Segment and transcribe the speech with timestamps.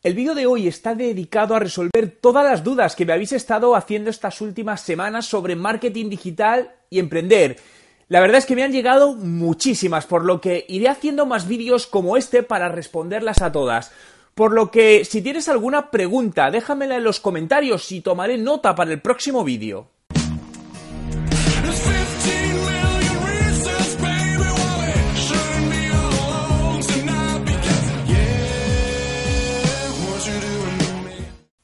[0.00, 3.74] El vídeo de hoy está dedicado a resolver todas las dudas que me habéis estado
[3.74, 7.56] haciendo estas últimas semanas sobre marketing digital y emprender.
[8.06, 11.88] La verdad es que me han llegado muchísimas, por lo que iré haciendo más vídeos
[11.88, 13.90] como este para responderlas a todas.
[14.36, 18.92] Por lo que si tienes alguna pregunta, déjamela en los comentarios y tomaré nota para
[18.92, 19.88] el próximo vídeo.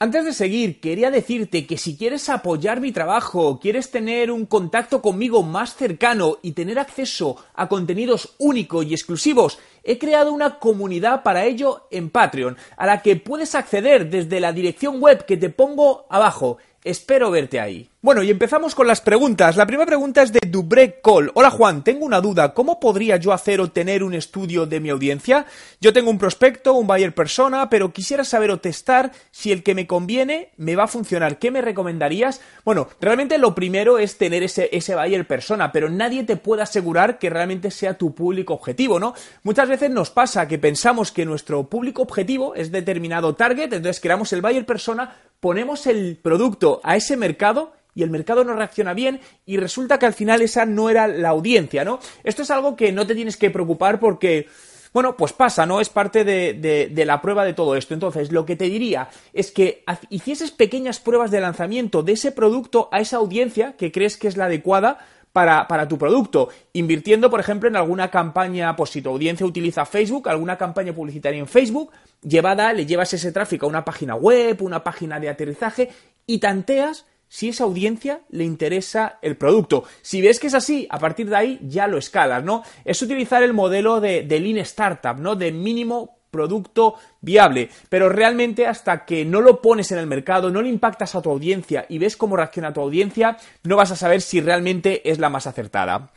[0.00, 5.00] Antes de seguir, quería decirte que si quieres apoyar mi trabajo, quieres tener un contacto
[5.00, 11.22] conmigo más cercano y tener acceso a contenidos únicos y exclusivos, he creado una comunidad
[11.22, 15.48] para ello en Patreon, a la que puedes acceder desde la dirección web que te
[15.48, 16.58] pongo abajo.
[16.84, 17.88] Espero verte ahí.
[18.02, 19.56] Bueno, y empezamos con las preguntas.
[19.56, 21.30] La primera pregunta es de Dubrek Cole.
[21.32, 22.52] Hola Juan, tengo una duda.
[22.52, 25.46] ¿Cómo podría yo hacer o tener un estudio de mi audiencia?
[25.80, 29.74] Yo tengo un prospecto, un buyer persona, pero quisiera saber o testar si el que
[29.74, 31.38] me conviene me va a funcionar.
[31.38, 32.42] ¿Qué me recomendarías?
[32.62, 37.18] Bueno, realmente lo primero es tener ese, ese buyer persona, pero nadie te puede asegurar
[37.18, 39.14] que realmente sea tu público objetivo, ¿no?
[39.44, 44.30] Muchas veces nos pasa que pensamos que nuestro público objetivo es determinado target, entonces creamos
[44.34, 49.20] el buyer persona, ponemos el producto a ese mercado y el mercado no reacciona bien
[49.44, 52.00] y resulta que al final esa no era la audiencia, ¿no?
[52.22, 54.48] Esto es algo que no te tienes que preocupar porque...
[54.94, 55.80] Bueno, pues pasa, ¿no?
[55.80, 57.92] Es parte de, la prueba de todo esto.
[57.92, 62.88] Entonces, lo que te diría es que hicieses pequeñas pruebas de lanzamiento de ese producto
[62.92, 65.04] a esa audiencia que crees que es la adecuada
[65.34, 69.84] para, para, tu producto, invirtiendo, por ejemplo, en alguna campaña, pues si tu audiencia utiliza
[69.84, 71.90] Facebook, alguna campaña publicitaria en Facebook,
[72.22, 75.90] llevada, le llevas ese tráfico a una página web, una página de aterrizaje
[76.24, 79.82] y tanteas si esa audiencia le interesa el producto.
[80.02, 82.62] Si ves que es así, a partir de ahí ya lo escalas, ¿no?
[82.84, 85.34] Es utilizar el modelo de, de Lean Startup, ¿no?
[85.34, 90.60] De mínimo producto viable, pero realmente hasta que no lo pones en el mercado, no
[90.60, 94.20] le impactas a tu audiencia y ves cómo reacciona tu audiencia, no vas a saber
[94.20, 96.10] si realmente es la más acertada.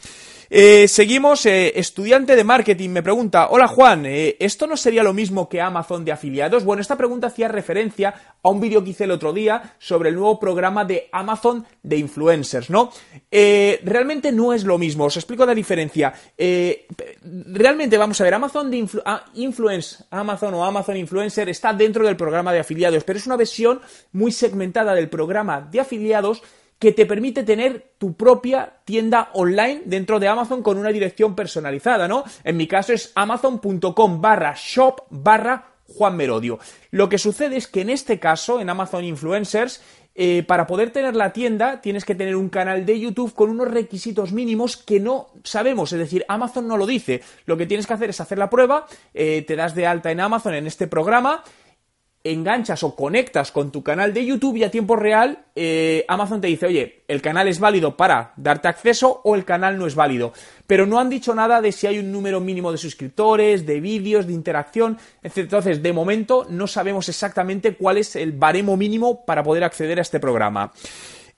[0.50, 5.14] Eh, seguimos, eh, estudiante de marketing me pregunta, hola Juan, eh, ¿esto no sería lo
[5.14, 6.64] mismo que Amazon de afiliados?
[6.64, 10.16] Bueno, esta pregunta hacía referencia a un vídeo que hice el otro día sobre el
[10.16, 12.92] nuevo programa de Amazon de influencers, ¿no?
[13.30, 16.14] realmente no es lo mismo, os explico la diferencia.
[16.38, 22.16] realmente, vamos a ver, Amazon de ah, Influence, Amazon o Amazon Influencer está dentro del
[22.16, 23.82] programa de afiliados, pero es una versión
[24.14, 26.42] muy segmentada del programa de afiliados
[26.80, 32.08] que te permite tener tu propia tienda online dentro de Amazon con una dirección personalizada,
[32.08, 32.24] ¿no?
[32.44, 36.60] En mi caso es amazon.com barra shop barra Juan Merodio.
[36.92, 39.82] Lo que sucede es que en este caso, en Amazon Influencers,
[40.20, 43.68] eh, para poder tener la tienda tienes que tener un canal de YouTube con unos
[43.68, 47.22] requisitos mínimos que no sabemos, es decir, Amazon no lo dice.
[47.46, 50.20] Lo que tienes que hacer es hacer la prueba, eh, te das de alta en
[50.20, 51.44] Amazon en este programa
[52.32, 56.48] enganchas o conectas con tu canal de YouTube y a tiempo real eh, Amazon te
[56.48, 60.34] dice, oye, el canal es válido para darte acceso o el canal no es válido.
[60.68, 64.28] Pero no han dicho nada de si hay un número mínimo de suscriptores, de vídeos,
[64.28, 65.38] de interacción, etc.
[65.38, 70.04] Entonces, de momento no sabemos exactamente cuál es el baremo mínimo para poder acceder a
[70.04, 70.72] este programa.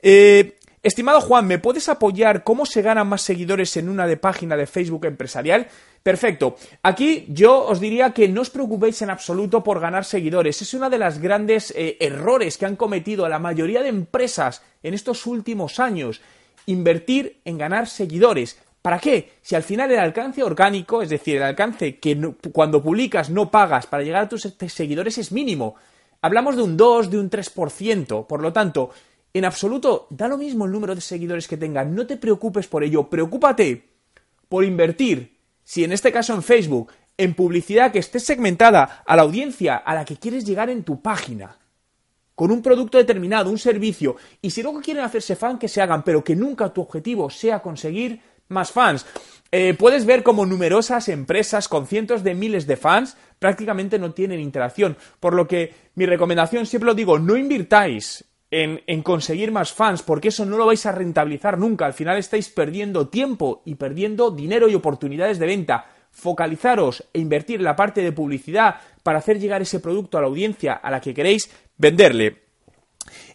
[0.02, 4.56] Eh, Estimado Juan, ¿me puedes apoyar cómo se ganan más seguidores en una de página
[4.56, 5.68] de Facebook empresarial?
[6.02, 6.56] Perfecto.
[6.84, 10.62] Aquí yo os diría que no os preocupéis en absoluto por ganar seguidores.
[10.62, 14.94] Es uno de los grandes eh, errores que han cometido la mayoría de empresas en
[14.94, 16.22] estos últimos años.
[16.66, 18.58] Invertir en ganar seguidores.
[18.82, 19.34] ¿Para qué?
[19.42, 23.86] Si al final el alcance orgánico, es decir, el alcance que cuando publicas no pagas
[23.86, 25.76] para llegar a tus seguidores es mínimo.
[26.22, 28.28] Hablamos de un 2, de un 3%.
[28.28, 28.92] Por lo tanto,
[29.34, 32.84] en absoluto, da lo mismo el número de seguidores que tengan, no te preocupes por
[32.84, 33.90] ello, preocúpate
[34.48, 39.22] por invertir, si en este caso en Facebook, en publicidad que esté segmentada a la
[39.22, 41.58] audiencia a la que quieres llegar en tu página,
[42.34, 46.04] con un producto determinado, un servicio, y si luego quieren hacerse fan, que se hagan,
[46.04, 49.06] pero que nunca tu objetivo sea conseguir más fans.
[49.52, 54.40] Eh, puedes ver como numerosas empresas con cientos de miles de fans prácticamente no tienen
[54.40, 60.02] interacción, por lo que mi recomendación siempre lo digo, no invirtáis en, conseguir más fans,
[60.02, 61.86] porque eso no lo vais a rentabilizar nunca.
[61.86, 65.86] Al final estáis perdiendo tiempo y perdiendo dinero y oportunidades de venta.
[66.12, 70.28] focalizaros e invertir en la parte de publicidad para hacer llegar ese producto a la
[70.28, 72.50] audiencia a la que queréis venderle.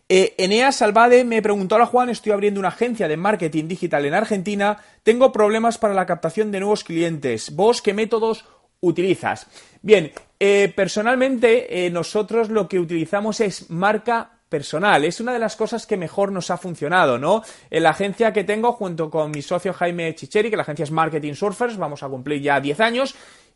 [0.08, 4.14] Eh, Enea Salvade me preguntó, hola Juan, estoy abriendo una agencia de marketing digital en
[4.14, 7.54] Argentina, tengo problemas para la captación de nuevos clientes.
[7.54, 8.44] ¿Vos qué métodos
[8.80, 9.46] utilizas?
[9.80, 15.04] Bien, eh, personalmente eh, nosotros lo que utilizamos es marca personal.
[15.04, 17.42] Es una de las cosas que mejor nos ha funcionado, ¿no?
[17.70, 20.90] En la agencia que tengo, junto con mi socio Jaime Chicheri, que la agencia es
[20.90, 23.14] Marketing Surfers, vamos a cumplir ya 10 años,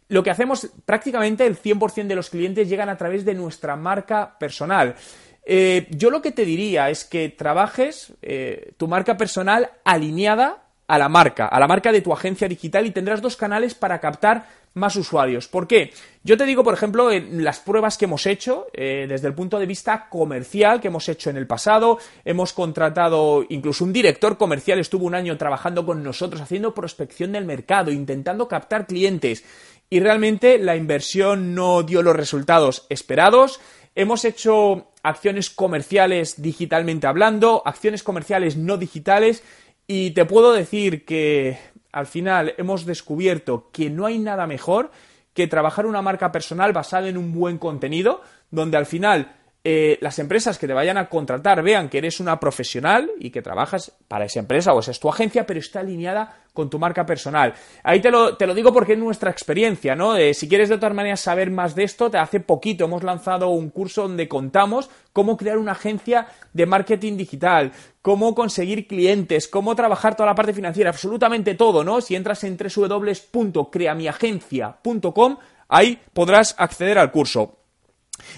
[0.09, 4.39] lo que hacemos prácticamente el 100% de los clientes llegan a través de nuestra marca
[4.39, 4.97] personal.
[5.45, 10.99] Eh, yo lo que te diría es que trabajes eh, tu marca personal alineada a
[10.99, 14.47] la marca, a la marca de tu agencia digital y tendrás dos canales para captar
[14.75, 15.49] más usuarios.
[15.49, 15.93] ¿Por qué?
[16.23, 19.59] Yo te digo, por ejemplo, en las pruebas que hemos hecho eh, desde el punto
[19.59, 24.79] de vista comercial que hemos hecho en el pasado, hemos contratado incluso un director comercial,
[24.79, 29.45] estuvo un año trabajando con nosotros haciendo prospección del mercado, intentando captar clientes
[29.91, 33.61] y realmente la inversión no dio los resultados esperados.
[33.95, 39.43] Hemos hecho acciones comerciales digitalmente hablando, acciones comerciales no digitales
[39.87, 41.59] y te puedo decir que
[41.93, 44.91] al final hemos descubierto que no hay nada mejor
[45.35, 50.19] que trabajar una marca personal basada en un buen contenido, donde al final eh, las
[50.19, 54.25] empresas que te vayan a contratar vean que eres una profesional y que trabajas para
[54.25, 57.55] esa empresa o esa es tu agencia, pero está alineada con tu marca personal.
[57.85, 60.17] Ahí te lo, te lo digo porque es nuestra experiencia, ¿no?
[60.35, 63.71] Si quieres de todas maneras saber más de esto, te hace poquito hemos lanzado un
[63.71, 67.71] curso donde contamos cómo crear una agencia de marketing digital,
[68.03, 72.01] cómo conseguir clientes, cómo trabajar toda la parte financiera, absolutamente todo, ¿no?
[72.01, 75.37] Si entras en www.creamiagencia.com,
[75.69, 77.58] ahí podrás acceder al curso.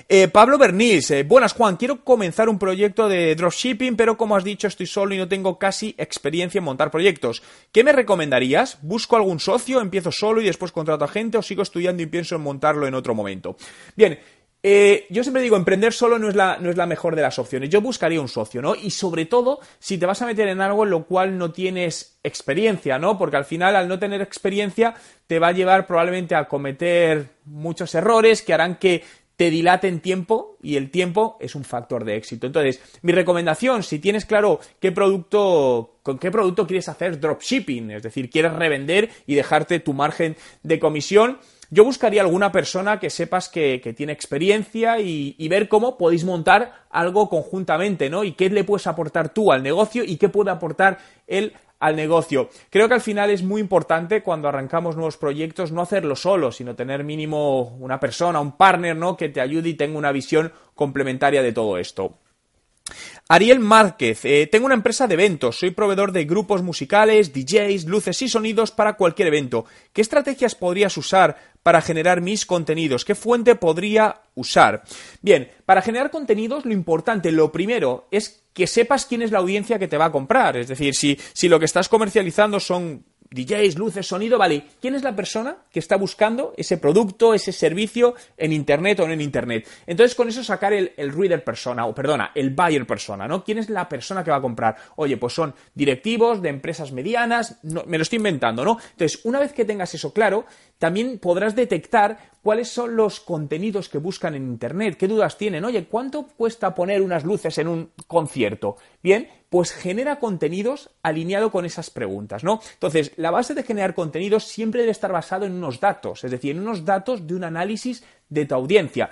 [0.08, 4.44] Eh, Pablo Bernís, eh, buenas Juan, quiero comenzar un proyecto de dropshipping, pero como has
[4.44, 7.42] dicho estoy solo y no tengo casi experiencia en montar proyectos.
[7.72, 8.78] ¿Qué me recomendarías?
[8.82, 12.36] ¿Busco algún socio, empiezo solo y después contrato a gente o sigo estudiando y pienso
[12.36, 13.56] en montarlo en otro momento?
[13.96, 14.18] Bien,
[14.62, 17.38] eh, yo siempre digo, emprender solo no es, la, no es la mejor de las
[17.38, 17.70] opciones.
[17.70, 18.74] Yo buscaría un socio, ¿no?
[18.74, 22.18] Y sobre todo, si te vas a meter en algo en lo cual no tienes
[22.22, 23.16] experiencia, ¿no?
[23.16, 24.94] Porque al final, al no tener experiencia,
[25.26, 29.02] te va a llevar probablemente a cometer muchos errores que harán que
[29.40, 32.46] te dilaten tiempo y el tiempo es un factor de éxito.
[32.46, 38.02] Entonces, mi recomendación, si tienes claro qué producto, con qué producto quieres hacer dropshipping, es
[38.02, 41.38] decir, quieres revender y dejarte tu margen de comisión,
[41.70, 46.84] yo buscaría alguna persona que sepas que, tiene experiencia y, y, ver cómo podéis montar
[46.90, 48.24] algo conjuntamente, ¿no?
[48.24, 52.50] Y qué le puedes aportar tú al negocio y qué puede aportar él al negocio.
[52.70, 56.76] Creo que al final es muy importante cuando arrancamos nuevos proyectos no hacerlo solo, sino
[56.76, 59.16] tener mínimo una persona, un partner, ¿no?
[59.16, 62.18] que te ayude y tenga una visión complementaria de todo esto.
[63.28, 68.20] Ariel Márquez, eh, tengo una empresa de eventos, soy proveedor de grupos musicales, DJs, luces
[68.22, 69.66] y sonidos para cualquier evento.
[69.92, 73.04] ¿Qué estrategias podrías usar para generar mis contenidos?
[73.04, 74.82] ¿Qué fuente podría usar?
[75.22, 79.78] Bien, para generar contenidos lo importante, lo primero, es que sepas quién es la audiencia
[79.78, 80.56] que te va a comprar.
[80.56, 84.64] Es decir, si, si lo que estás comercializando son DJs, luces, sonido, vale.
[84.80, 89.12] ¿Quién es la persona que está buscando ese producto, ese servicio en Internet o no
[89.12, 89.68] en Internet?
[89.86, 93.44] Entonces, con eso sacar el, reader persona, o perdona, el buyer persona, ¿no?
[93.44, 94.74] ¿Quién es la persona que va a comprar?
[94.96, 98.78] Oye, pues son directivos de empresas medianas, me lo estoy inventando, ¿no?
[98.92, 100.44] Entonces, una vez que tengas eso claro,
[100.78, 105.64] también podrás detectar cuáles son los contenidos que buscan en Internet, qué dudas tienen.
[105.64, 108.76] Oye, ¿cuánto cuesta poner unas luces en un concierto?
[109.02, 112.60] Bien, pues genera contenidos alineado con esas preguntas, ¿no?
[112.74, 116.52] Entonces, la base de generar contenidos siempre debe estar basado en unos datos, es decir,
[116.56, 119.10] en unos datos de un análisis de tu audiencia.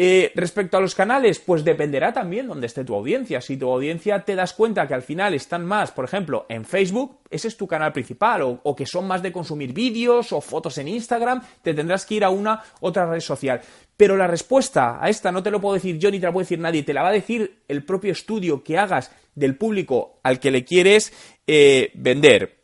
[0.00, 3.40] Eh, respecto a los canales, pues dependerá también dónde esté tu audiencia.
[3.40, 7.18] Si tu audiencia te das cuenta que al final están más, por ejemplo, en Facebook,
[7.28, 10.78] ese es tu canal principal, o, o que son más de consumir vídeos o fotos
[10.78, 13.60] en Instagram, te tendrás que ir a una otra red social.
[13.96, 16.44] Pero la respuesta a esta no te lo puedo decir yo ni te la puede
[16.44, 20.38] decir nadie, te la va a decir el propio estudio que hagas del público al
[20.38, 21.12] que le quieres
[21.44, 22.57] eh, vender.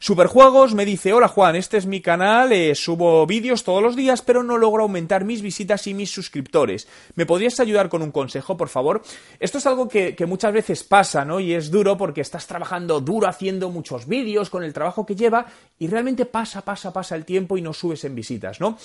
[0.00, 4.22] Superjuegos me dice, hola Juan, este es mi canal, eh, subo vídeos todos los días,
[4.22, 6.86] pero no logro aumentar mis visitas y mis suscriptores.
[7.16, 9.02] ¿Me podrías ayudar con un consejo, por favor?
[9.40, 11.40] Esto es algo que, muchas veces pasa, ¿no?
[11.40, 15.46] Y es duro porque estás trabajando duro haciendo muchos vídeos con el trabajo que lleva
[15.78, 18.78] y realmente pasa, pasa, pasa el tiempo y no subes en visitas, ¿no?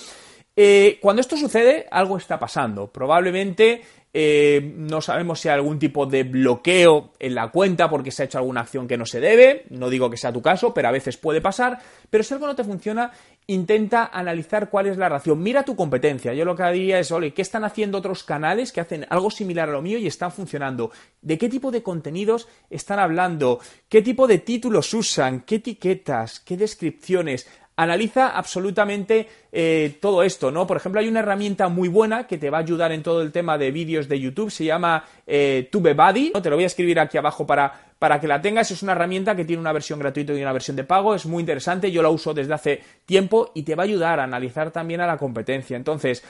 [0.56, 2.88] Eh, cuando esto sucede, algo está pasando.
[2.88, 3.82] Probablemente
[4.16, 8.26] eh, no sabemos si hay algún tipo de bloqueo en la cuenta porque se ha
[8.26, 9.64] hecho alguna acción que no se debe.
[9.70, 11.80] No digo que sea tu caso, pero a veces puede pasar.
[12.08, 13.10] Pero si algo no te funciona,
[13.48, 15.42] intenta analizar cuál es la razón.
[15.42, 16.32] Mira tu competencia.
[16.32, 19.68] Yo lo que haría es, oye, ¿qué están haciendo otros canales que hacen algo similar
[19.68, 20.92] a lo mío y están funcionando?
[21.20, 23.58] ¿De qué tipo de contenidos están hablando?
[23.88, 25.40] ¿Qué tipo de títulos usan?
[25.40, 26.38] ¿Qué etiquetas?
[26.38, 27.48] ¿Qué descripciones?
[27.76, 30.64] Analiza absolutamente eh, todo esto, ¿no?
[30.64, 33.32] Por ejemplo, hay una herramienta muy buena que te va a ayudar en todo el
[33.32, 36.40] tema de vídeos de YouTube, se llama eh, TubeBuddy, ¿no?
[36.40, 38.70] Te lo voy a escribir aquí abajo para, para que la tengas.
[38.70, 41.40] Es una herramienta que tiene una versión gratuita y una versión de pago, es muy
[41.40, 45.00] interesante, yo la uso desde hace tiempo y te va a ayudar a analizar también
[45.00, 45.76] a la competencia.
[45.76, 46.22] Entonces,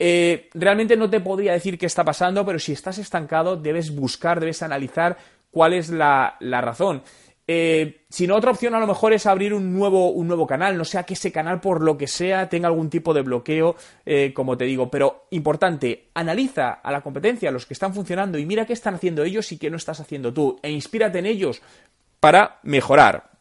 [0.00, 4.40] eh, realmente no te podría decir qué está pasando, pero si estás estancado, debes buscar,
[4.40, 5.16] debes analizar
[5.50, 7.02] cuál es la, la razón.
[7.50, 10.76] Eh, si no, otra opción a lo mejor es abrir un nuevo, un nuevo canal,
[10.76, 13.74] no sea que ese canal por lo que sea tenga algún tipo de bloqueo,
[14.04, 18.36] eh, como te digo, pero importante, analiza a la competencia, a los que están funcionando
[18.36, 20.58] y mira qué están haciendo ellos y qué no estás haciendo tú.
[20.62, 21.62] E inspírate en ellos
[22.20, 23.37] para mejorar.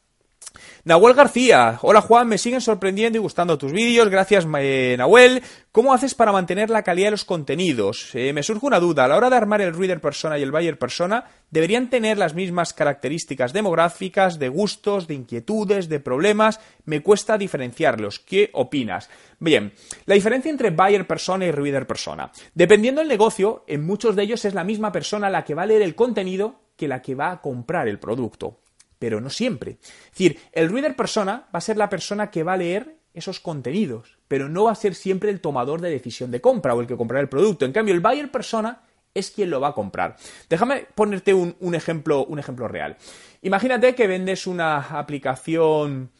[0.87, 5.43] Nahuel García, hola Juan, me siguen sorprendiendo y gustando tus vídeos, gracias eh, Nahuel.
[5.73, 8.11] ¿Cómo haces para mantener la calidad de los contenidos?
[8.13, 10.51] Eh, me surge una duda, a la hora de armar el Reader Persona y el
[10.53, 16.61] Buyer Persona, ¿deberían tener las mismas características demográficas, de gustos, de inquietudes, de problemas?
[16.85, 19.09] Me cuesta diferenciarlos, ¿qué opinas?
[19.41, 19.73] Bien,
[20.05, 22.31] la diferencia entre Buyer Persona y Reader Persona.
[22.53, 25.65] Dependiendo del negocio, en muchos de ellos es la misma persona la que va a
[25.65, 28.59] leer el contenido que la que va a comprar el producto
[28.99, 29.77] pero no siempre.
[29.81, 33.39] Es decir, el reader persona va a ser la persona que va a leer esos
[33.39, 36.87] contenidos, pero no va a ser siempre el tomador de decisión de compra o el
[36.87, 37.65] que comprará el producto.
[37.65, 38.81] En cambio, el buyer persona
[39.13, 40.15] es quien lo va a comprar.
[40.49, 42.97] Déjame ponerte un, ejemplo, un ejemplo real.
[43.41, 46.11] Imagínate que vendes una aplicación,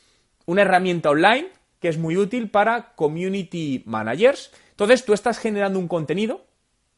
[0.46, 4.52] una herramienta online que es muy útil para community managers.
[4.72, 6.48] Entonces, tú estás generando un contenido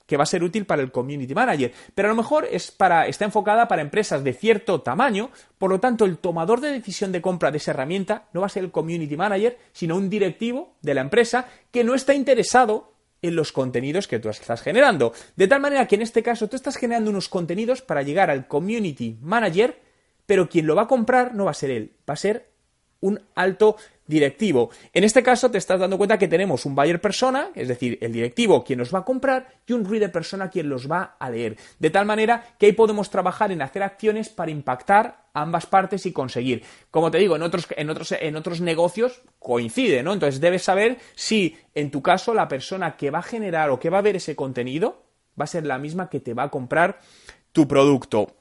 [0.09, 3.05] que va a ser útil para el community manager, pero a lo mejor es para,
[3.05, 7.21] está enfocada para empresas de cierto tamaño, por lo tanto el tomador de decisión de
[7.21, 10.95] compra de esa herramienta no va a ser el community manager, sino un directivo de
[10.95, 15.13] la empresa que no está interesado en los contenidos que tú estás generando.
[15.35, 18.47] De tal manera que en este caso tú estás generando unos contenidos para llegar al
[18.47, 19.79] community manager,
[20.25, 22.49] pero quien lo va a comprar no va a ser él, va a ser
[23.01, 23.77] un alto
[24.09, 24.71] directivo.
[24.91, 28.11] En este caso te estás dando cuenta que tenemos un buyer persona, es decir, el
[28.11, 31.57] directivo quien nos va a comprar y un reader persona quien los va a leer.
[31.77, 36.11] De tal manera que ahí podemos trabajar en hacer acciones para impactar ambas partes y
[36.11, 36.63] conseguir.
[36.89, 40.13] Como te digo, en otros, en otros, en otros negocios coincide, ¿no?
[40.13, 43.91] Entonces debes saber si en tu caso la persona que va a generar o que
[43.91, 45.03] va a ver ese contenido
[45.39, 46.99] va a ser la misma que te va a comprar
[47.51, 48.38] tu producto.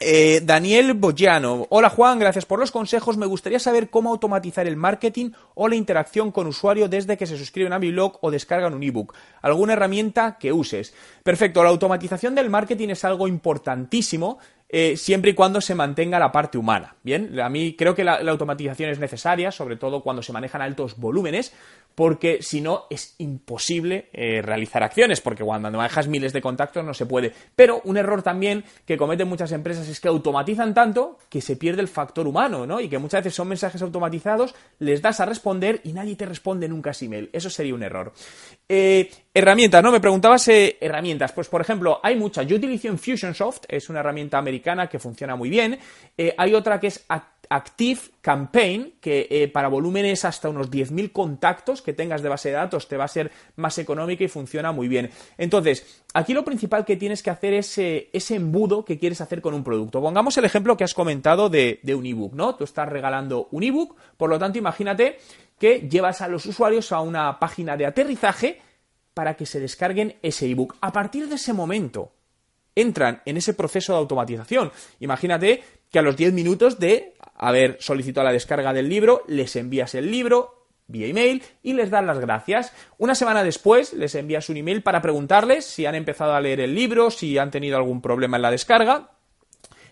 [0.00, 1.68] Eh, Daniel Boyano.
[1.70, 3.16] Hola Juan, gracias por los consejos.
[3.16, 7.38] Me gustaría saber cómo automatizar el marketing o la interacción con usuario desde que se
[7.38, 9.14] suscriben a mi blog o descargan un ebook.
[9.40, 10.94] ¿Alguna herramienta que uses?
[11.22, 14.38] Perfecto, la automatización del marketing es algo importantísimo
[14.76, 16.96] eh, siempre y cuando se mantenga la parte humana.
[17.04, 20.96] Bien, a mí creo que la, automatización es necesaria, sobre todo cuando se manejan altos
[20.96, 21.54] volúmenes,
[21.94, 26.92] porque si no es imposible eh, realizar acciones, porque cuando manejas miles de contactos no
[26.92, 27.32] se puede.
[27.54, 31.80] Pero un error también que cometen muchas empresas es que automatizan tanto que se pierde
[31.80, 32.80] el factor humano, ¿no?
[32.80, 36.68] Y que muchas veces son mensajes automatizados, les das a responder y nadie te responde
[36.68, 37.30] nunca ese email.
[37.32, 38.12] Eso sería un error.
[38.68, 39.90] Eh, herramientas, ¿no?
[39.90, 41.32] Me preguntabas herramientas.
[41.32, 42.46] Pues, por ejemplo, hay muchas.
[42.46, 45.78] Yo utilizo Infusionsoft, es una herramienta americana que funciona muy bien.
[46.38, 47.04] hay otra que es
[47.48, 52.56] Active Campaign, que eh, para volúmenes hasta unos 10.000 contactos que tengas de base de
[52.56, 55.10] datos te va a ser más económica y funciona muy bien.
[55.38, 59.40] Entonces, aquí lo principal que tienes que hacer es eh, ese embudo que quieres hacer
[59.40, 60.00] con un producto.
[60.00, 62.54] Pongamos el ejemplo que has comentado de, de un ebook, ¿no?
[62.54, 65.18] Tú estás regalando un ebook, por lo tanto, imagínate
[65.58, 68.60] que llevas a los usuarios a una página de aterrizaje
[69.14, 70.76] para que se descarguen ese ebook.
[70.80, 72.12] A partir de ese momento,
[72.74, 74.72] entran en ese proceso de automatización.
[75.00, 79.94] Imagínate que a los 10 minutos de haber solicitado la descarga del libro, les envías
[79.94, 82.72] el libro vía email y les das las gracias.
[82.98, 86.74] Una semana después les envías un email para preguntarles si han empezado a leer el
[86.74, 89.13] libro, si han tenido algún problema en la descarga.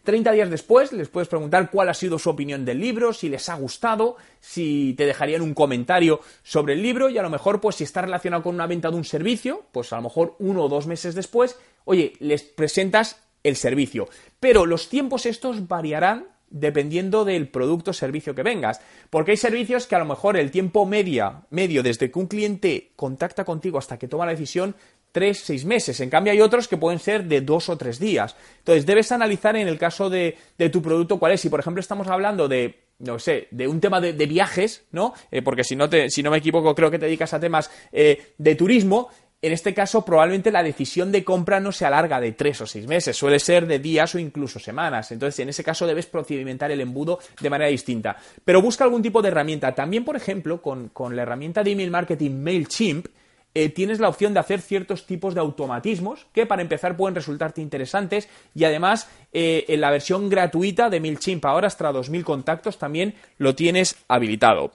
[0.03, 3.49] 30 días después les puedes preguntar cuál ha sido su opinión del libro, si les
[3.49, 7.77] ha gustado, si te dejarían un comentario sobre el libro y a lo mejor pues
[7.77, 10.69] si está relacionado con una venta de un servicio, pues a lo mejor uno o
[10.69, 14.09] dos meses después, oye, les presentas el servicio.
[14.41, 18.81] Pero los tiempos estos variarán dependiendo del producto o servicio que vengas.
[19.11, 22.93] Porque hay servicios que a lo mejor el tiempo media, medio desde que un cliente
[22.95, 24.77] contacta contigo hasta que toma la decisión,
[25.13, 26.01] tres, seis meses.
[26.01, 28.35] En cambio, hay otros que pueden ser de dos o tres días.
[28.59, 30.37] Entonces, debes analizar en el caso de,
[30.73, 31.41] tu producto cuál es.
[31.41, 35.13] Si, por ejemplo, estamos hablando de no sé, de un tema de, viajes, ¿no?
[35.33, 37.69] Eh, porque si no, te, si no me equivoco, creo que te dedicas a temas
[37.91, 39.09] eh, de turismo,
[39.45, 42.87] en este caso, probablemente la decisión de compra no se alarga de tres o seis
[42.87, 45.11] meses, suele ser de días o incluso semanas.
[45.11, 48.17] Entonces, en ese caso, debes procedimentar el embudo de manera distinta.
[48.45, 49.75] Pero busca algún tipo de herramienta.
[49.75, 53.09] También, por ejemplo, con, la herramienta de email marketing MailChimp,
[53.55, 57.61] eh, tienes la opción de hacer ciertos tipos de automatismos que para empezar pueden resultarte
[57.61, 63.15] interesantes y además eh, en la versión gratuita de MailChimp ahora hasta 2.000 contactos también
[63.39, 64.73] lo tienes habilitado.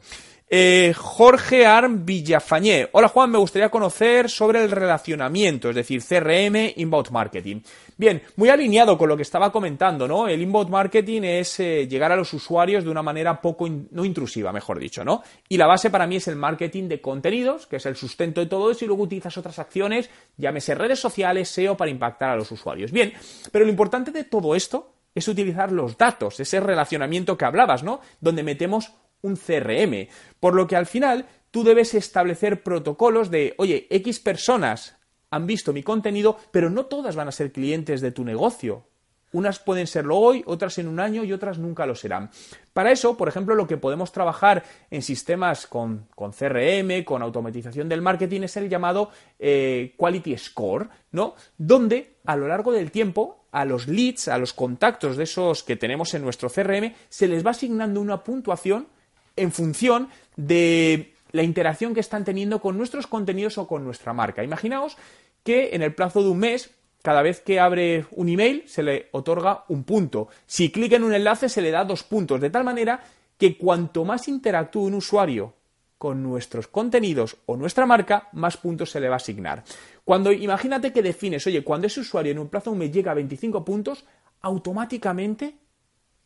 [0.50, 2.88] Eh, Jorge Arm Villafañé.
[2.94, 7.60] Hola Juan, me gustaría conocer sobre el relacionamiento, es decir, CRM, inbound marketing.
[7.98, 10.30] Bien, muy alineado con lo que estaba comentando, ¿no?
[10.30, 14.54] El inbound marketing es eh, llegar a los usuarios de una manera poco, no intrusiva,
[14.54, 15.22] mejor dicho, ¿no?
[15.50, 18.48] Y la base para mí es el marketing de contenidos, que es el sustento de
[18.48, 22.50] todo eso, y luego utilizas otras acciones, llámese redes sociales, SEO, para impactar a los
[22.54, 22.94] usuarios.
[22.94, 23.12] Bien,
[23.52, 28.00] pero lo importante de todo esto es utilizar los datos, ese relacionamiento que hablabas, ¿no?
[28.22, 30.08] Donde metemos un CRM.
[30.40, 34.96] Por lo que al final tú debes establecer protocolos de, oye, X personas
[35.30, 38.86] han visto mi contenido, pero no todas van a ser clientes de tu negocio.
[39.34, 42.30] Unas pueden serlo hoy, otras en un año y otras nunca lo serán.
[42.72, 48.02] Para eso, por ejemplo, lo que podemos trabajar en sistemas con, CRM, con automatización del
[48.02, 51.36] marketing, es el llamado eh, Quality Score, ¿no?
[51.58, 55.76] Donde a lo largo del tiempo a los leads, a los contactos de esos que
[55.76, 58.88] tenemos en nuestro CRM, se les va asignando una puntuación
[59.38, 64.44] en función de la interacción que están teniendo con nuestros contenidos o con nuestra marca.
[64.44, 64.98] Imaginaos
[65.44, 69.08] que en el plazo de un mes, cada vez que abre un email, se le
[69.12, 70.28] otorga un punto.
[70.46, 72.42] Si clica en un enlace, se le da dos puntos.
[72.42, 73.02] De tal manera
[73.38, 75.54] que cuanto más interactúe un usuario
[75.98, 79.64] con nuestros contenidos o nuestra marca, más puntos se le va a asignar.
[80.04, 83.12] Cuando imagínate que defines, oye, cuando ese usuario en un plazo de un mes llega
[83.12, 84.06] a 25 puntos,
[84.42, 85.56] automáticamente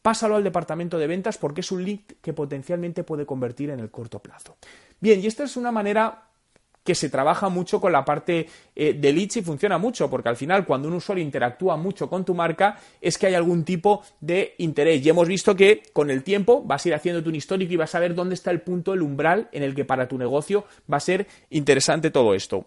[0.02, 3.92] pásalo al departamento de ventas porque es un lead que potencialmente puede convertir en el
[3.92, 4.58] corto plazo.
[5.00, 6.28] Bien, y esta es una manera
[6.84, 10.36] que se trabaja mucho con la parte eh, de leads y funciona mucho, porque al
[10.36, 14.56] final cuando un usuario interactúa mucho con tu marca es que hay algún tipo de
[14.58, 15.06] interés.
[15.06, 17.94] Y hemos visto que con el tiempo vas a ir haciendo un histórico y vas
[17.94, 20.98] a ver dónde está el punto, el umbral en el que para tu negocio va
[20.98, 22.66] a ser interesante todo esto.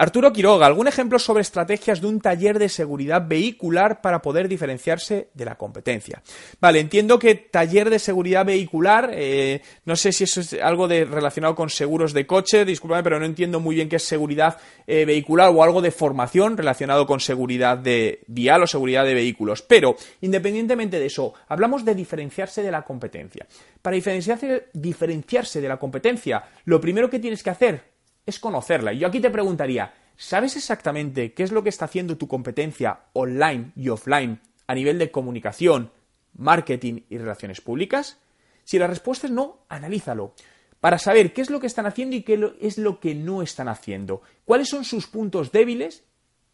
[0.00, 5.28] Arturo Quiroga, ¿algún ejemplo sobre estrategias de un taller de seguridad vehicular para poder diferenciarse
[5.34, 6.22] de la competencia?
[6.58, 11.04] Vale, entiendo que taller de seguridad vehicular, eh, no sé si eso es algo de,
[11.04, 15.04] relacionado con seguros de coche, discúlpame, pero no entiendo muy bien qué es seguridad eh,
[15.04, 19.60] vehicular o algo de formación relacionado con seguridad de vial o seguridad de vehículos.
[19.60, 23.46] Pero, independientemente de eso, hablamos de diferenciarse de la competencia.
[23.82, 27.89] Para diferenciarse, diferenciarse de la competencia, lo primero que tienes que hacer
[28.30, 28.92] es conocerla.
[28.92, 33.00] Y yo aquí te preguntaría, ¿sabes exactamente qué es lo que está haciendo tu competencia
[33.12, 35.90] online y offline a nivel de comunicación,
[36.34, 38.18] marketing y relaciones públicas?
[38.64, 40.34] Si la respuesta es no, analízalo.
[40.80, 43.68] Para saber qué es lo que están haciendo y qué es lo que no están
[43.68, 44.22] haciendo.
[44.46, 46.04] ¿Cuáles son sus puntos débiles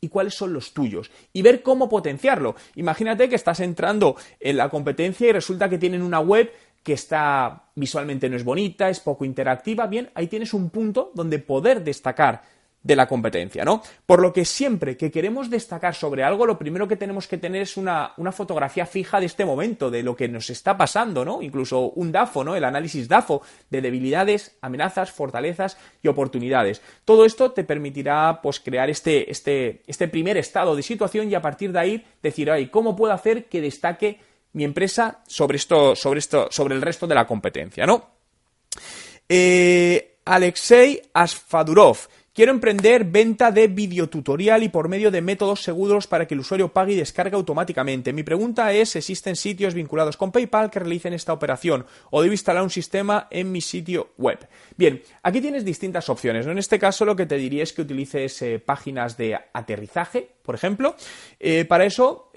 [0.00, 2.54] y cuáles son los tuyos y ver cómo potenciarlo.
[2.74, 6.52] Imagínate que estás entrando en la competencia y resulta que tienen una web
[6.86, 11.40] que está visualmente no es bonita, es poco interactiva, bien, ahí tienes un punto donde
[11.40, 12.42] poder destacar
[12.80, 13.82] de la competencia, ¿no?
[14.06, 17.62] Por lo que siempre que queremos destacar sobre algo, lo primero que tenemos que tener
[17.62, 21.42] es una, una, fotografía fija de este momento, de lo que nos está pasando, ¿no?
[21.42, 22.54] Incluso un DAFO, ¿no?
[22.54, 26.80] El análisis DAFO de debilidades, amenazas, fortalezas y oportunidades.
[27.04, 31.42] Todo esto te permitirá, pues, crear este, este, este primer estado de situación y a
[31.42, 34.20] partir de ahí decir, ay, ¿cómo puedo hacer que destaque
[34.56, 38.08] mi empresa sobre esto, sobre esto, sobre el resto de la competencia, ¿no?
[39.28, 41.98] Eh, Alexei Asfadurov.
[42.32, 46.70] Quiero emprender venta de videotutorial y por medio de métodos seguros para que el usuario
[46.70, 48.12] pague y descargue automáticamente.
[48.12, 52.62] Mi pregunta es, ¿existen sitios vinculados con PayPal que realicen esta operación o debo instalar
[52.62, 54.46] un sistema en mi sitio web?
[54.76, 56.46] Bien, aquí tienes distintas opciones.
[56.46, 60.54] En este caso lo que te diría es que utilices eh, páginas de aterrizaje, por
[60.54, 60.94] ejemplo.
[61.40, 62.30] Eh, para eso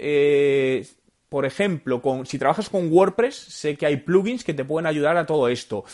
[1.30, 5.24] por ejemplo, si trabajas con WordPress, sé que hay plugins que te pueden ayudar a
[5.24, 5.84] todo esto.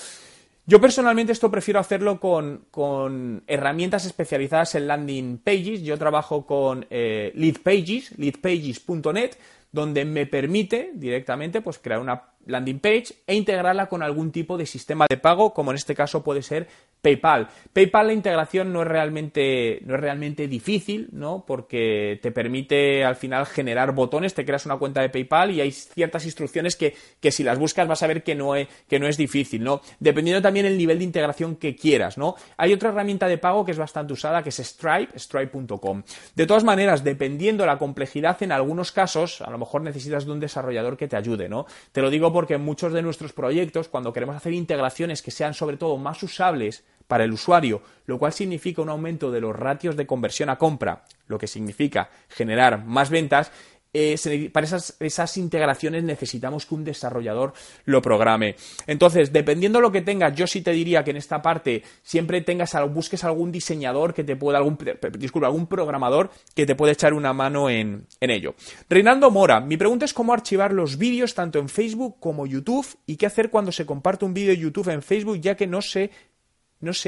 [0.64, 5.82] Yo personalmente esto prefiero hacerlo con, herramientas especializadas en landing pages.
[5.82, 9.32] Yo trabajo con eh, Leadpages, leadpages.net,
[9.70, 14.66] donde me permite directamente pues, crear una landing page e integrarla con algún tipo de
[14.66, 16.68] sistema de pago, como en este caso puede ser
[17.02, 17.48] PayPal.
[17.72, 21.44] PayPal la integración no es realmente, no es realmente difícil, ¿no?
[21.46, 25.70] Porque te permite al final generar botones, te creas una cuenta de PayPal y hay
[25.70, 29.06] ciertas instrucciones que, que si las buscas vas a ver que no, es, que no
[29.06, 29.82] es difícil, ¿no?
[30.00, 32.34] Dependiendo también el nivel de integración que quieras, ¿no?
[32.56, 36.02] Hay otra herramienta de pago que es bastante usada, que es Stripe, stripe.com.
[36.34, 40.32] De todas maneras, dependiendo de la complejidad, en algunos casos, a lo mejor necesitas de
[40.32, 41.66] un desarrollador que te ayude, ¿no?
[41.92, 45.78] Te lo digo porque muchos de nuestros proyectos, cuando queremos hacer integraciones que sean sobre
[45.78, 50.06] todo más usables para el usuario, lo cual significa un aumento de los ratios de
[50.06, 53.52] conversión a compra, lo que significa generar más ventas,
[53.96, 57.54] eh, para esas, integraciones necesitamos que un desarrollador
[57.84, 58.56] lo programe.
[58.86, 62.42] Entonces, dependiendo de lo que tengas, yo sí te diría que en esta parte siempre
[62.42, 64.78] tengas, busques algún diseñador que te pueda, algún,
[65.18, 68.54] disculpa, algún programador que te pueda echar una mano en, en ello.
[68.88, 73.16] Reinaldo Mora, mi pregunta es cómo archivar los vídeos tanto en Facebook como YouTube y
[73.16, 76.10] qué hacer cuando se comparte un vídeo de YouTube en Facebook ya que no sé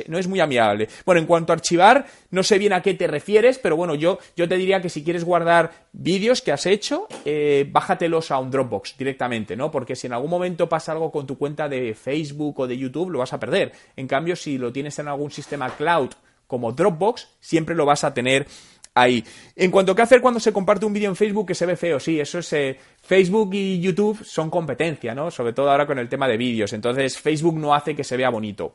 [0.06, 0.88] no es muy amigable.
[1.04, 4.18] Bueno, en cuanto a archivar, no sé bien a qué te refieres, pero bueno, yo,
[4.36, 8.50] yo te diría que si quieres guardar vídeos que has hecho, eh, bájatelos a un
[8.50, 9.70] Dropbox directamente, ¿no?
[9.70, 13.10] Porque si en algún momento pasa algo con tu cuenta de Facebook o de YouTube,
[13.10, 13.72] lo vas a perder.
[13.96, 16.10] En cambio, si lo tienes en algún sistema cloud
[16.46, 18.46] como Dropbox, siempre lo vas a tener
[18.94, 19.24] ahí.
[19.54, 21.76] En cuanto a qué hacer cuando se comparte un vídeo en Facebook que se ve
[21.76, 22.52] feo, sí, eso es...
[22.52, 25.30] Eh, Facebook y YouTube son competencia, ¿no?
[25.30, 26.72] Sobre todo ahora con el tema de vídeos.
[26.72, 28.74] Entonces, Facebook no hace que se vea bonito.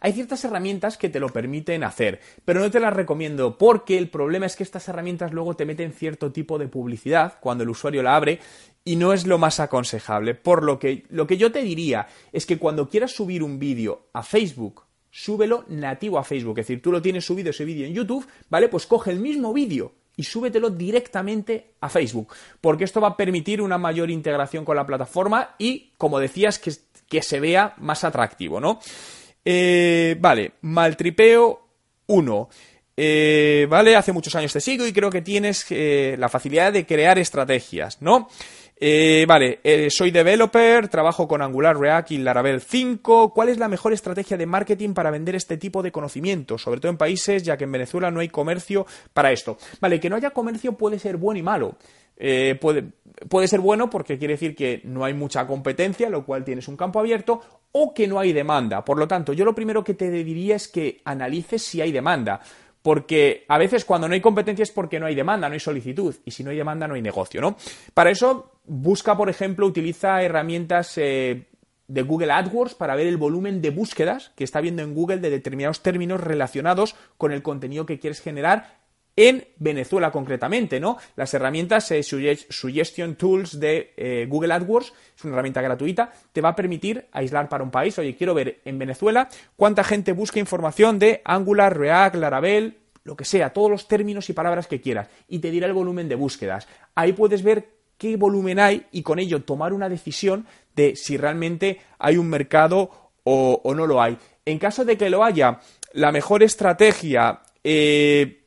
[0.00, 4.08] Hay ciertas herramientas que te lo permiten hacer, pero no te las recomiendo porque el
[4.08, 8.02] problema es que estas herramientas luego te meten cierto tipo de publicidad cuando el usuario
[8.02, 8.40] la abre
[8.84, 10.34] y no es lo más aconsejable.
[10.34, 14.08] Por lo que lo que yo te diría es que cuando quieras subir un vídeo
[14.12, 16.58] a Facebook, súbelo nativo a Facebook.
[16.58, 18.68] Es decir, tú lo tienes subido ese vídeo en YouTube, ¿vale?
[18.68, 23.60] Pues coge el mismo vídeo y súbetelo directamente a Facebook, porque esto va a permitir
[23.60, 26.72] una mayor integración con la plataforma y, como decías, que,
[27.08, 28.80] que se vea más atractivo, ¿no?
[29.48, 31.60] Eh, vale, Maltripeo
[32.08, 32.48] 1.
[32.96, 36.84] Eh, vale, hace muchos años te sigo y creo que tienes eh, la facilidad de
[36.84, 38.28] crear estrategias, ¿no?
[39.26, 43.32] vale, soy developer, trabajo con Angular, React y Laravel 5.
[43.32, 46.60] ¿Cuál es la mejor estrategia de marketing para vender este tipo de conocimientos?
[46.60, 49.56] Sobre todo en países, ya que en Venezuela no hay comercio para esto.
[49.80, 51.76] Vale, que no haya comercio puede ser bueno y malo.
[52.60, 52.84] puede,
[53.28, 56.76] puede ser bueno porque quiere decir que no hay mucha competencia, lo cual tienes un
[56.76, 57.40] campo abierto,
[57.72, 58.84] o que no hay demanda.
[58.84, 62.40] Por lo tanto, yo lo primero que te diría es que analices si hay demanda.
[62.82, 66.14] Porque a veces cuando no hay competencia es porque no hay demanda, no hay solicitud.
[66.24, 67.56] Y si no hay demanda, no hay negocio, ¿no?
[67.92, 71.48] Para eso, busca, por ejemplo, utiliza herramientas eh,
[71.88, 75.30] de Google AdWords para ver el volumen de búsquedas que está viendo en Google de
[75.30, 78.85] determinados términos relacionados con el contenido que quieres generar
[79.16, 80.98] en Venezuela concretamente, ¿no?
[81.16, 86.50] Las herramientas eh, Suggestion Tools de eh, Google AdWords, es una herramienta gratuita, te va
[86.50, 90.98] a permitir aislar para un país, oye, quiero ver en Venezuela cuánta gente busca información
[90.98, 95.38] de Angular, React, Laravel, lo que sea, todos los términos y palabras que quieras, y
[95.38, 96.68] te dirá el volumen de búsquedas.
[96.94, 101.80] Ahí puedes ver qué volumen hay y con ello tomar una decisión de si realmente
[101.98, 104.18] hay un mercado o, o no lo hay.
[104.44, 105.60] En caso de que lo haya,
[105.94, 107.40] la mejor estrategia...
[107.64, 108.42] Eh,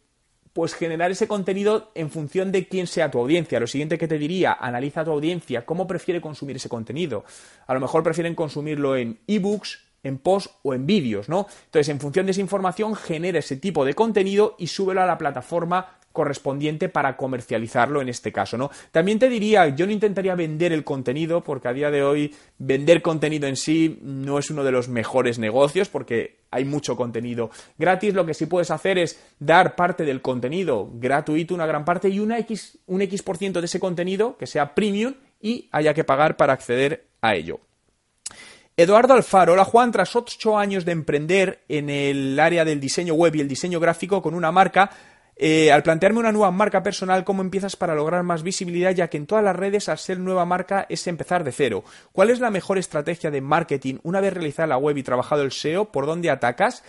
[0.59, 3.61] pues generar ese contenido en función de quién sea tu audiencia.
[3.61, 7.23] Lo siguiente que te diría, analiza tu audiencia, cómo prefiere consumir ese contenido.
[7.65, 11.47] A lo mejor prefieren consumirlo en ebooks, en posts o en vídeos, ¿no?
[11.67, 15.17] Entonces, en función de esa información, genera ese tipo de contenido y súbelo a la
[15.17, 18.71] plataforma correspondiente para comercializarlo en este caso, ¿no?
[18.91, 23.01] También te diría, yo no intentaría vender el contenido porque a día de hoy vender
[23.01, 28.13] contenido en sí no es uno de los mejores negocios porque hay mucho contenido gratis,
[28.13, 32.19] lo que sí puedes hacer es dar parte del contenido gratuito, una gran parte y
[32.19, 36.03] una X, un X por ciento de ese contenido que sea premium y haya que
[36.03, 37.59] pagar para acceder a ello.
[38.79, 43.35] Eduardo Alfaro, hola Juan, tras ocho años de emprender en el área del diseño web
[43.35, 44.89] y el diseño gráfico con una marca,
[45.41, 48.91] eh, al plantearme una nueva marca personal, ¿cómo empiezas para lograr más visibilidad?
[48.91, 51.85] Ya que en todas las redes, al ser nueva marca, es empezar de cero.
[52.11, 55.53] ¿Cuál es la mejor estrategia de marketing una vez realizada la web y trabajado el
[55.53, 55.93] SEO?
[55.93, 56.83] ¿Por dónde atacas?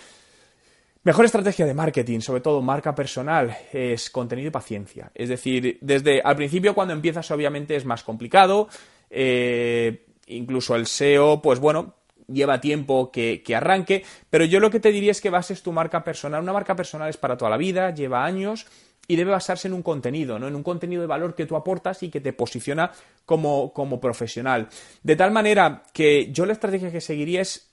[1.04, 5.12] Mejor estrategia de marketing, sobre todo marca personal, es contenido y paciencia.
[5.14, 8.68] Es decir, desde al principio cuando empiezas obviamente es más complicado.
[9.10, 11.94] Eh, incluso el SEO, pues bueno,
[12.32, 16.04] lleva tiempo que, arranque, pero yo lo que te diría es que bases tu marca
[16.04, 16.42] personal.
[16.42, 18.66] Una marca personal es para toda la vida, lleva años
[19.06, 20.46] y debe basarse en un contenido, ¿no?
[20.46, 22.92] En un contenido de valor que tú aportas y que te posiciona
[23.24, 24.68] como, como profesional.
[25.02, 27.70] De tal manera que yo la estrategia que seguiría es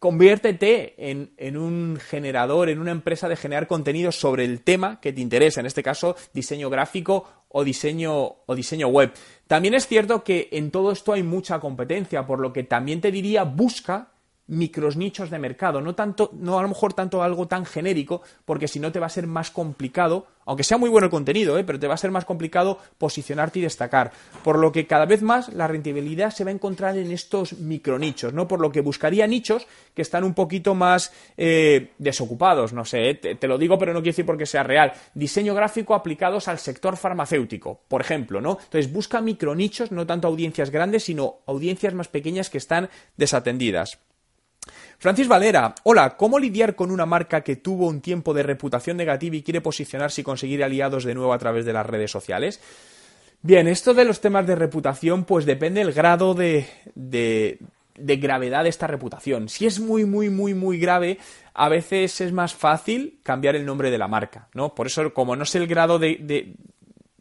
[0.00, 5.20] conviértete en, un generador, en una empresa de generar contenido sobre el tema que te
[5.20, 9.12] interesa, en este caso diseño gráfico o diseño, o diseño web.
[9.46, 13.10] También es cierto que en todo esto hay mucha competencia, por lo que también te
[13.10, 14.12] diría busca
[14.50, 18.68] micros nichos de mercado, no tanto, no a lo mejor tanto algo tan genérico, porque
[18.68, 21.64] si no te va a ser más complicado, aunque sea muy bueno el contenido, ¿eh?
[21.64, 24.10] pero te va a ser más complicado posicionarte y destacar.
[24.42, 28.32] Por lo que cada vez más la rentabilidad se va a encontrar en estos micronichos,
[28.32, 28.48] ¿no?
[28.48, 33.14] Por lo que buscaría nichos que están un poquito más eh, desocupados, no sé, ¿eh?
[33.14, 34.92] te, te, lo digo, pero no quiero decir porque sea real.
[35.14, 38.58] Diseño gráfico aplicados al sector farmacéutico, por ejemplo, ¿no?
[38.60, 44.00] Entonces busca micronichos, no tanto audiencias grandes, sino audiencias más pequeñas que están desatendidas.
[45.00, 49.34] Francis Valera, hola, ¿cómo lidiar con una marca que tuvo un tiempo de reputación negativa
[49.34, 52.60] y quiere posicionarse y conseguir aliados de nuevo a través de las redes sociales?
[53.40, 57.56] Bien, esto de los temas de reputación, pues depende del grado de, de,
[57.96, 59.48] gravedad de esta reputación.
[59.48, 61.16] Si es muy, muy, muy, muy grave,
[61.54, 64.74] a veces es más fácil cambiar el nombre de la marca, ¿no?
[64.74, 66.52] Por eso, como no sé el grado de, de,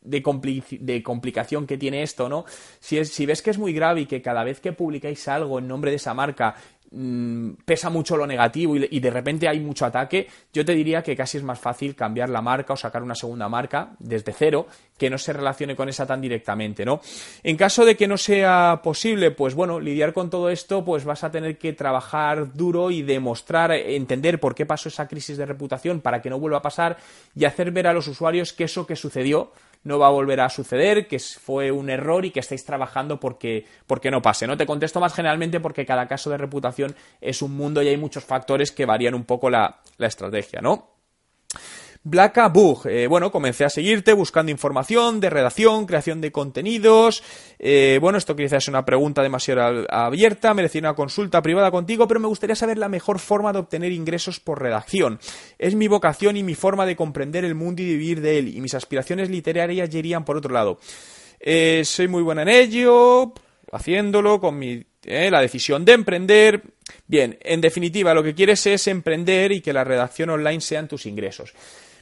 [0.01, 2.45] de, complicación que tiene esto, ¿no?
[2.79, 5.67] Si, si ves que es muy grave y que cada vez que publicáis algo en
[5.69, 6.55] nombre de esa marca
[6.91, 11.15] Mm, pesa mucho lo negativo y, de repente hay mucho ataque, yo te diría que
[11.15, 14.65] casi es más fácil cambiar la marca o sacar una segunda marca desde cero
[14.97, 16.99] que no se relacione con esa tan directamente, ¿no?
[17.43, 21.23] En caso de que no sea posible, pues bueno, lidiar con todo esto, pues vas
[21.23, 26.01] a tener que trabajar duro y demostrar, entender por qué pasó esa crisis de reputación
[26.01, 26.97] para que no vuelva a pasar
[27.35, 29.51] y hacer ver a los usuarios que eso que sucedió
[29.83, 33.65] no va a volver a suceder, que fue un error y que estáis trabajando porque,
[33.87, 34.47] porque no pase.
[34.47, 37.97] No te contesto más generalmente porque cada caso de reputación es un mundo y hay
[37.97, 40.98] muchos factores que varían un poco la, la estrategia, ¿no?
[42.09, 42.87] Blacka Bug.
[42.87, 47.23] Eh, bueno, comencé a seguirte buscando información de redacción, creación de contenidos.
[47.59, 52.19] Eh, bueno, esto quizás es una pregunta demasiado abierta, merecía una consulta privada contigo, pero
[52.19, 55.19] me gustaría saber la mejor forma de obtener ingresos por redacción.
[55.59, 58.59] Es mi vocación y mi forma de comprender el mundo y vivir de él, y
[58.59, 60.79] mis aspiraciones literarias irían por otro lado.
[61.39, 63.33] Eh, soy muy buena en ello,
[63.71, 66.61] haciéndolo con mi la decisión de emprender.
[67.07, 71.05] Bien, en definitiva, lo que quieres es emprender y que la redacción online sean tus
[71.05, 71.53] ingresos.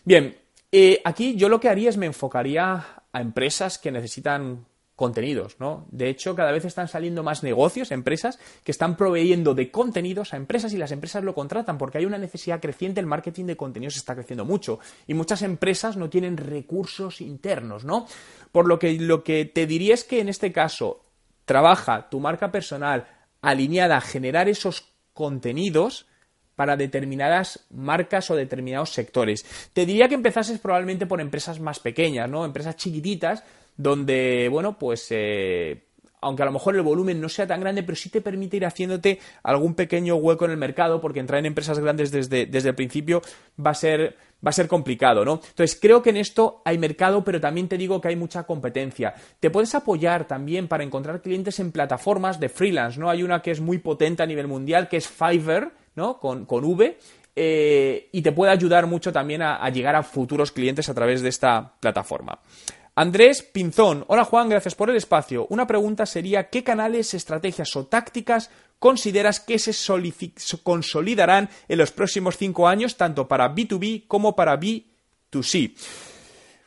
[0.07, 0.37] Bien,
[0.71, 4.65] eh, aquí yo lo que haría es me enfocaría a empresas que necesitan
[4.95, 5.85] contenidos, ¿no?
[5.91, 10.37] De hecho, cada vez están saliendo más negocios, empresas que están proveyendo de contenidos a
[10.37, 13.97] empresas y las empresas lo contratan porque hay una necesidad creciente, el marketing de contenidos
[13.97, 18.07] está creciendo mucho y muchas empresas no tienen recursos internos, ¿no?
[18.53, 21.03] Por lo que lo que te diría es que en este caso
[21.43, 23.07] trabaja tu marca personal
[23.41, 26.07] alineada a generar esos contenidos
[26.57, 29.45] para determinadas marcas o determinados sectores.
[29.73, 32.43] Te diría que empezases probablemente por empresas más pequeñas, ¿no?
[32.43, 33.43] Empresas chiquititas,
[33.77, 35.83] donde, bueno, pues eh,
[36.19, 38.65] aunque a lo mejor el volumen no sea tan grande, pero sí te permite ir
[38.65, 42.75] haciéndote algún pequeño hueco en el mercado, porque entrar en empresas grandes desde, desde el
[42.75, 43.21] principio
[43.63, 45.41] va a ser va a ser complicado, ¿no?
[45.43, 49.15] Entonces, creo que en esto hay mercado, pero también te digo que hay mucha competencia.
[49.39, 53.09] Te puedes apoyar también para encontrar clientes en plataformas de freelance, ¿no?
[53.09, 56.19] Hay una que es muy potente a nivel mundial, que es Fiverr, ¿no?
[56.19, 56.97] Con, con V,
[57.35, 61.29] eh, y te puede ayudar mucho también a, llegar a futuros clientes a través de
[61.29, 62.39] esta plataforma.
[62.95, 65.45] Andrés Pinzón, hola Juan, gracias por el espacio.
[65.49, 69.73] Una pregunta sería, ¿qué canales, estrategias o tácticas consideras que se
[70.63, 75.75] consolidarán en los próximos cinco años, tanto para B2B como para B2C?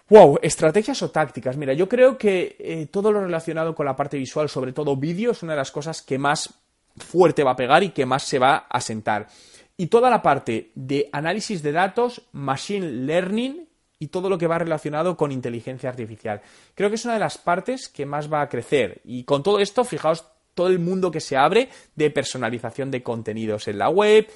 [0.08, 1.56] Wow, estrategias o tácticas.
[1.56, 5.32] Mira, yo creo que eh, todo lo relacionado con la parte visual, sobre todo vídeo,
[5.32, 6.52] es una de las cosas que más
[6.96, 9.28] fuerte va a pegar y que más se va a sentar.
[9.76, 13.66] Y toda la parte de análisis de datos, machine learning
[13.98, 16.40] y todo lo que va relacionado con inteligencia artificial.
[16.74, 19.00] Creo que es una de las partes que más va a crecer.
[19.04, 20.24] Y con todo esto, fijaos
[20.54, 24.26] todo el mundo que se abre de personalización de contenidos en la web.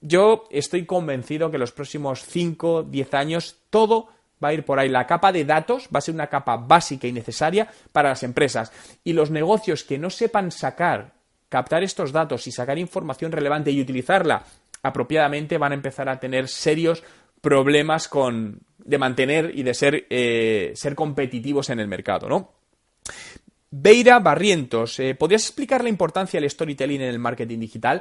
[0.00, 4.08] Yo estoy convencido que los próximos 5, 10 años todo
[4.42, 4.88] va a ir por ahí.
[4.88, 8.72] La capa de datos va a ser una capa básica y necesaria para las empresas.
[9.04, 11.14] Y los negocios que no sepan sacar,
[11.52, 14.42] captar estos datos y sacar información relevante y utilizarla
[14.82, 17.04] apropiadamente van a empezar a tener serios
[17.42, 22.52] problemas con, de mantener y de ser, eh, ser competitivos en el mercado, ¿no?
[23.70, 28.00] Beira Barrientos, eh, ¿podrías explicar la importancia del storytelling en el marketing digital?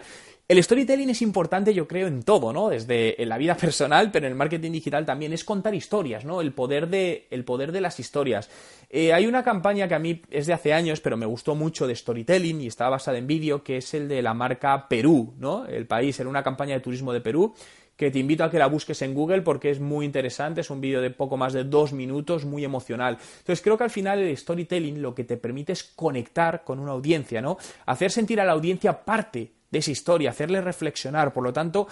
[0.51, 2.67] El storytelling es importante, yo creo, en todo, ¿no?
[2.67, 6.41] Desde en la vida personal, pero en el marketing digital también es contar historias, ¿no?
[6.41, 8.49] El poder de, el poder de las historias.
[8.89, 11.87] Eh, hay una campaña que a mí es de hace años, pero me gustó mucho
[11.87, 15.65] de storytelling y estaba basada en vídeo, que es el de la marca Perú, ¿no?
[15.67, 17.55] El país, era una campaña de turismo de Perú
[17.95, 20.81] que te invito a que la busques en Google porque es muy interesante, es un
[20.81, 23.17] vídeo de poco más de dos minutos, muy emocional.
[23.39, 26.91] Entonces creo que al final el storytelling lo que te permite es conectar con una
[26.91, 27.57] audiencia, ¿no?
[27.85, 31.87] Hacer sentir a la audiencia parte de esa historia, hacerle reflexionar, por lo tanto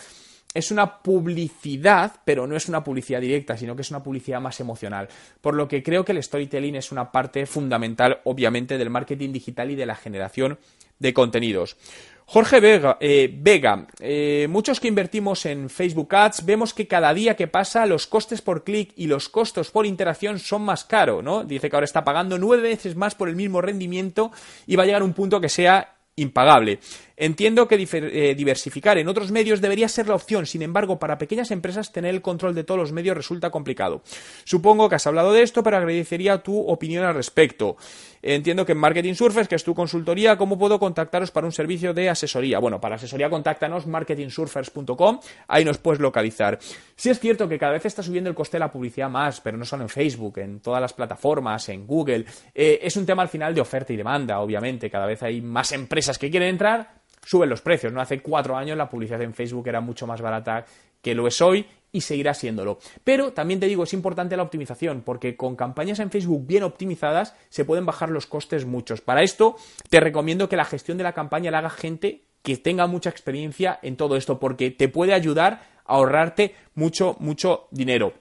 [0.54, 4.60] es una publicidad, pero no es una publicidad directa, sino que es una publicidad más
[4.60, 5.08] emocional.
[5.42, 9.70] Por lo que creo que el storytelling es una parte fundamental, obviamente, del marketing digital
[9.70, 10.58] y de la generación
[10.98, 11.78] de contenidos.
[12.26, 17.36] Jorge Vega, eh, Vega eh, muchos que invertimos en Facebook Ads vemos que cada día
[17.36, 21.44] que pasa los costes por clic y los costos por interacción son más caros, ¿no?
[21.44, 24.32] Dice que ahora está pagando nueve veces más por el mismo rendimiento
[24.68, 26.80] y va a llegar un punto que sea impagable.
[27.18, 31.52] Entiendo que eh, diversificar en otros medios debería ser la opción, sin embargo, para pequeñas
[31.52, 34.02] empresas tener el control de todos los medios resulta complicado.
[34.46, 37.76] Supongo que has hablado de esto, pero agradecería tu opinión al respecto.
[38.22, 41.94] Entiendo que en Marketing Surfers, que es tu consultoría, ¿cómo puedo contactaros para un servicio
[41.94, 42.60] de asesoría?
[42.60, 46.60] Bueno, para asesoría contáctanos marketingsurfers.com, ahí nos puedes localizar.
[46.96, 49.58] Sí es cierto que cada vez está subiendo el coste de la publicidad más, pero
[49.58, 52.26] no solo en Facebook, en todas las plataformas, en Google.
[52.54, 54.90] Eh, es un tema al final de oferta y demanda, obviamente.
[54.90, 57.94] Cada vez hay más empresas que quieren entrar, suben los precios.
[57.94, 58.02] ¿no?
[58.02, 60.66] Hace cuatro años la publicidad en Facebook era mucho más barata
[61.02, 62.80] que lo es hoy y seguirá siéndolo.
[63.04, 67.36] Pero también te digo, es importante la optimización, porque con campañas en Facebook bien optimizadas
[67.50, 69.02] se pueden bajar los costes muchos.
[69.02, 69.56] Para esto,
[69.90, 73.80] te recomiendo que la gestión de la campaña la haga gente que tenga mucha experiencia
[73.82, 78.14] en todo esto, porque te puede ayudar a ahorrarte mucho, mucho dinero.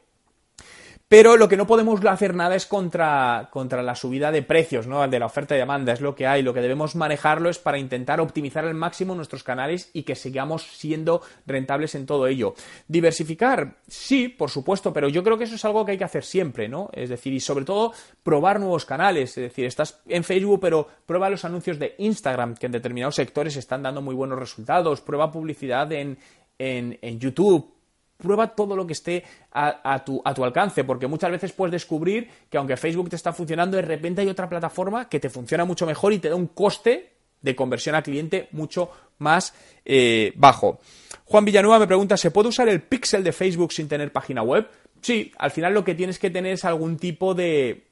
[1.09, 5.09] Pero lo que no podemos hacer nada es contra, contra la subida de precios, ¿no?
[5.09, 6.43] De la oferta y demanda, es lo que hay.
[6.43, 10.65] Lo que debemos manejarlo es para intentar optimizar al máximo nuestros canales y que sigamos
[10.65, 12.55] siendo rentables en todo ello.
[12.89, 16.25] Diversificar, sí, por supuesto, pero yo creo que eso es algo que hay que hacer
[16.25, 16.91] siempre, ¿no?
[16.93, 19.31] Es decir, y sobre todo probar nuevos canales.
[19.31, 23.57] Es decir, estás en Facebook, pero prueba los anuncios de Instagram, que en determinados sectores
[23.57, 25.01] están dando muy buenos resultados.
[25.01, 26.19] Prueba publicidad en,
[26.59, 27.78] en, en YouTube
[28.19, 32.59] prueba todo lo que esté a, tu, a, alcance, porque muchas veces puedes descubrir que
[32.59, 36.13] aunque Facebook te está funcionando, de repente hay otra plataforma que te funciona mucho mejor
[36.13, 39.55] y te da un coste de conversión al cliente mucho más
[39.85, 40.81] eh, bajo.
[41.25, 44.69] Juan Villanueva me pregunta, ¿se puede usar el pixel de Facebook sin tener página web?
[45.01, 47.88] Sí, al final lo que tienes que tener es algún tipo de,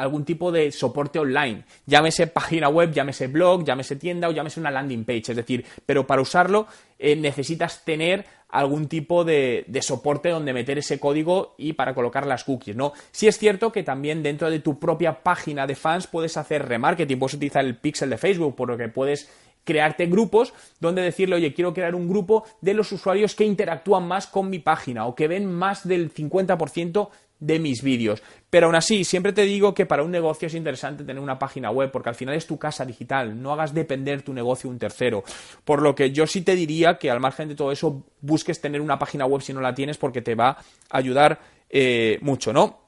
[0.00, 1.64] algún tipo de soporte online.
[1.86, 5.30] Llámese página web, llámese blog, llámese tienda o llámese una landing page.
[5.32, 6.66] Es decir, pero para usarlo
[6.98, 12.44] eh, necesitas tener algún tipo de, soporte donde meter ese código y para colocar las
[12.44, 12.92] cookies, ¿no?
[13.12, 17.18] Sí es cierto que también dentro de tu propia página de fans puedes hacer remarketing,
[17.18, 19.30] puedes utilizar el pixel de Facebook, por lo que puedes
[19.64, 24.26] crearte grupos donde decirle, oye, quiero crear un grupo de los usuarios que interactúan más
[24.26, 27.10] con mi página o que ven más del 50%
[27.40, 28.22] de mis vídeos.
[28.50, 31.70] Pero aún así, siempre te digo que para un negocio es interesante tener una página
[31.70, 35.24] web, porque al final es tu casa digital, no hagas depender tu negocio un tercero.
[35.64, 38.80] Por lo que yo sí te diría que al margen de todo eso, busques tener
[38.80, 40.56] una página web si no la tienes, porque te va a
[40.90, 42.80] ayudar eh, mucho, ¿no?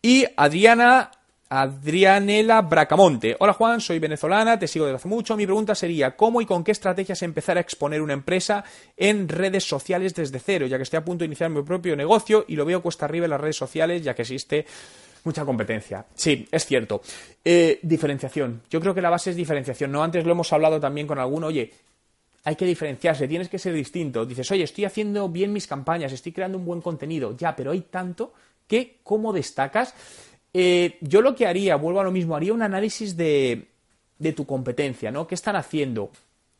[0.00, 1.10] Y Adriana
[1.48, 3.36] Adrianela Bracamonte.
[3.38, 5.36] Hola Juan, soy venezolana, te sigo desde hace mucho.
[5.36, 8.64] Mi pregunta sería, ¿cómo y con qué estrategias empezar a exponer una empresa
[8.96, 10.66] en redes sociales desde cero?
[10.66, 13.26] Ya que estoy a punto de iniciar mi propio negocio y lo veo cuesta arriba
[13.26, 14.66] en las redes sociales, ya que existe
[15.22, 16.04] mucha competencia.
[16.14, 17.00] Sí, es cierto.
[17.44, 18.62] Eh, diferenciación.
[18.68, 19.92] Yo creo que la base es diferenciación.
[19.92, 21.70] No antes lo hemos hablado también con alguno, oye,
[22.42, 24.26] hay que diferenciarse, tienes que ser distinto.
[24.26, 27.36] Dices, oye, estoy haciendo bien mis campañas, estoy creando un buen contenido.
[27.36, 28.32] Ya, pero hay tanto
[28.66, 29.94] que, ¿cómo destacas?
[30.52, 33.68] Eh, yo lo que haría, vuelvo a lo mismo, haría un análisis de,
[34.18, 35.26] de tu competencia, ¿no?
[35.26, 36.10] ¿Qué están haciendo?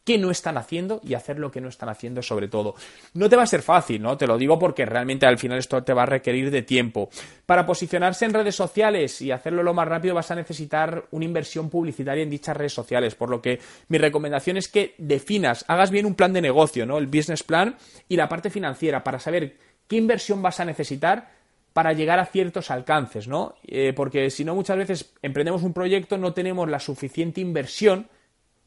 [0.06, 2.76] qué no están haciendo y hacer lo que no están haciendo sobre todo.
[3.14, 4.16] No te va a ser fácil, ¿no?
[4.16, 7.10] Te lo digo porque realmente al final esto te va a requerir de tiempo.
[7.44, 11.68] Para posicionarse en redes sociales y hacerlo lo más rápido vas a necesitar una inversión
[11.68, 16.06] publicitaria en dichas redes sociales, por lo que mi recomendación es que definas, hagas bien
[16.06, 16.98] un plan de negocio, ¿no?
[16.98, 17.74] El business plan
[18.08, 19.56] y la parte financiera para saber
[19.88, 21.35] qué inversión vas a necesitar
[21.76, 23.56] para llegar a ciertos alcances, ¿no?
[23.62, 28.08] Eh, porque si no, muchas veces emprendemos un proyecto, no tenemos la suficiente inversión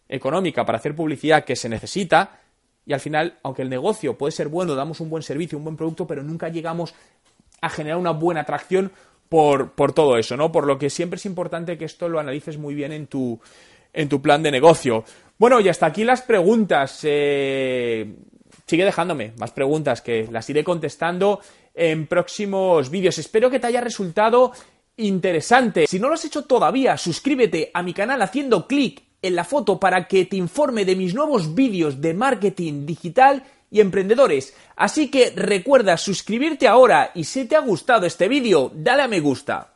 [0.08, 2.40] económica para hacer publicidad que se necesita
[2.86, 5.76] y al final, aunque el negocio puede ser bueno, damos un buen servicio, un buen
[5.76, 6.94] producto, pero nunca llegamos
[7.62, 8.92] a generar una buena atracción
[9.28, 10.52] por, por todo eso, ¿no?
[10.52, 13.40] Por lo que siempre es importante que esto lo analices muy bien en tu,
[13.92, 15.04] en tu plan de negocio.
[15.40, 17.00] Bueno, y hasta aquí las preguntas.
[17.02, 18.14] Eh,
[18.70, 21.40] sigue dejándome más preguntas que las iré contestando
[21.80, 23.18] en próximos vídeos.
[23.18, 24.52] Espero que te haya resultado
[24.98, 25.88] interesante.
[25.88, 29.80] Si no lo has hecho todavía, suscríbete a mi canal haciendo clic en la foto
[29.80, 34.54] para que te informe de mis nuevos vídeos de marketing digital y emprendedores.
[34.76, 39.22] Así que recuerda suscribirte ahora y si te ha gustado este vídeo, dale a me
[39.22, 39.76] gusta.